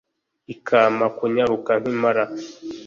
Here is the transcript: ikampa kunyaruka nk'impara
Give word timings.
ikampa 0.53 1.07
kunyaruka 1.17 1.71
nk'impara 1.81 2.23